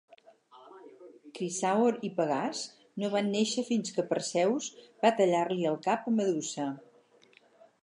Crisàor 1.39 1.99
i 2.09 2.11
Pegàs 2.21 2.61
no 3.03 3.11
van 3.17 3.29
néixer 3.35 3.65
fins 3.69 3.95
que 3.99 4.07
Perseus 4.15 4.71
va 5.05 5.15
tallar-li 5.23 5.71
el 5.75 5.81
cap 5.87 6.11
a 6.13 6.19
Medusa. 6.19 6.69